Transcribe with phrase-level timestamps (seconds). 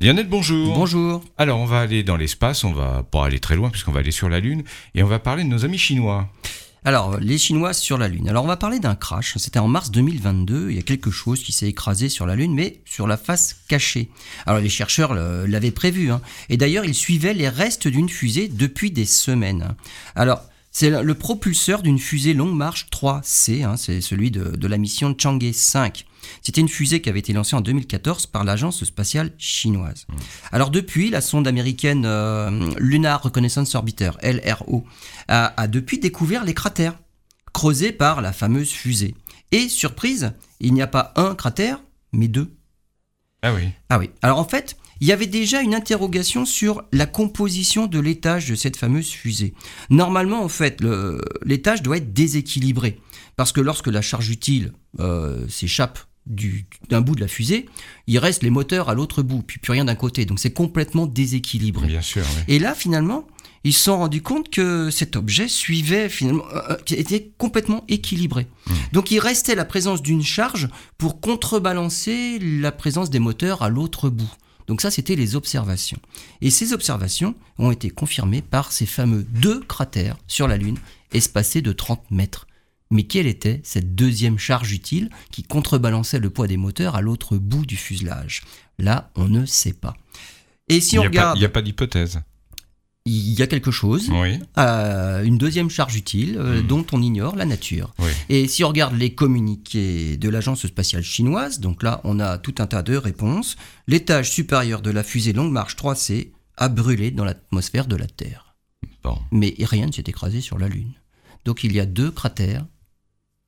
[0.00, 0.74] Lionel, bonjour.
[0.76, 1.24] Bonjour.
[1.38, 4.12] Alors, on va aller dans l'espace, on va pas aller très loin puisqu'on va aller
[4.12, 4.62] sur la Lune
[4.94, 6.28] et on va parler de nos amis chinois.
[6.84, 8.28] Alors, les Chinois sur la Lune.
[8.28, 9.36] Alors, on va parler d'un crash.
[9.36, 10.70] C'était en mars 2022.
[10.70, 13.56] Il y a quelque chose qui s'est écrasé sur la Lune, mais sur la face
[13.66, 14.08] cachée.
[14.46, 16.12] Alors, les chercheurs l'avaient prévu.
[16.12, 16.20] hein.
[16.48, 19.74] Et d'ailleurs, ils suivaient les restes d'une fusée depuis des semaines.
[20.14, 20.42] Alors,
[20.78, 23.64] c'est le- propulseur d'une fusée longue marche 3C.
[23.64, 26.04] hein, c'est celui de, de la mission Chang'e 5.
[26.42, 30.06] C'était une fusée qui avait été lancée en 2014 par l'agence spatiale chinoise.
[30.52, 34.84] Alors depuis, la sonde américaine euh, Lunar Reconnaissance Orbiter, LRO,
[35.26, 36.96] a, a depuis découvert les cratères
[37.52, 39.16] creusés par la fameuse fusée.
[39.50, 42.54] Et surprise, il n'y a pas un cratère, mais deux.
[43.42, 43.68] Ah oui.
[43.88, 44.10] Ah oui.
[44.22, 48.54] Alors en fait, il y avait déjà une interrogation sur la composition de l'étage de
[48.54, 49.54] cette fameuse fusée.
[49.90, 50.82] Normalement, en fait,
[51.44, 53.00] l'étage doit être déséquilibré.
[53.36, 57.66] Parce que lorsque la charge utile euh, s'échappe du- d'un bout de la fusée,
[58.08, 60.24] il reste les moteurs à l'autre bout, puis plus rien d'un côté.
[60.26, 61.86] Donc c'est complètement déséquilibré.
[61.86, 62.24] Bien sûr.
[62.36, 62.54] oui.
[62.54, 63.26] Et là, finalement,
[63.64, 68.46] ils se sont rendus compte que cet objet suivait finalement, euh, euh, était complètement équilibré.
[68.92, 74.08] Donc il restait la présence d'une charge pour contrebalancer la présence des moteurs à l'autre
[74.10, 74.30] bout.
[74.68, 75.98] Donc ça, c'était les observations.
[76.40, 80.78] Et ces observations ont été confirmées par ces fameux deux cratères sur la Lune,
[81.12, 82.46] espacés de 30 mètres.
[82.90, 87.36] Mais quelle était cette deuxième charge utile qui contrebalançait le poids des moteurs à l'autre
[87.36, 88.42] bout du fuselage?
[88.78, 89.96] Là, on ne sait pas.
[90.68, 92.20] Et si Il on n'y regarde il y a pas d'hypothèse.
[93.08, 94.38] Il y a quelque chose, Oui.
[94.58, 96.66] euh, une deuxième charge utile euh, Mhm.
[96.66, 97.94] dont on ignore la nature.
[97.98, 98.10] Oui.
[98.28, 102.54] Et si on regarde les communiqués de l'agence spatiale chinoise, donc là on a tout
[102.58, 103.56] un tas de réponses,
[103.86, 108.56] l'étage supérieur de la fusée Longue Marche 3C a brûlé dans l'atmosphère de la Terre.
[109.02, 109.18] Bon.
[109.32, 110.92] Mais rien ne s'est écrasé sur la Lune.
[111.44, 112.66] Donc il y a deux cratères.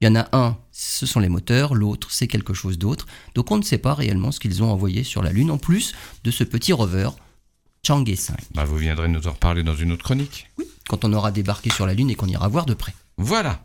[0.00, 3.06] Il y en a un, ce sont les moteurs, l'autre c'est quelque chose d'autre.
[3.34, 5.94] Donc on ne sait pas réellement ce qu'ils ont envoyé sur la Lune, en plus
[6.24, 7.10] de ce petit rover
[7.86, 8.36] Chang'e 5.
[8.54, 10.50] Bah, vous viendrez nous en reparler dans une autre chronique.
[10.88, 12.94] quand on aura débarqué sur la Lune et qu'on ira voir de près.
[13.16, 13.64] Voilà.